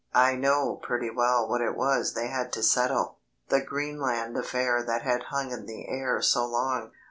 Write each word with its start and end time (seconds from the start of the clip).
I 0.15 0.35
know 0.35 0.77
pretty 0.81 1.11
well 1.11 1.47
what 1.47 1.61
it 1.61 1.75
was 1.77 2.15
they 2.15 2.25
had 2.29 2.51
to 2.53 2.63
settle 2.63 3.19
the 3.49 3.61
Greenland 3.61 4.35
affair 4.35 4.81
that 4.81 5.03
had 5.03 5.25
hung 5.25 5.51
in 5.51 5.67
the 5.67 5.87
air 5.87 6.23
so 6.23 6.43
long. 6.43 6.89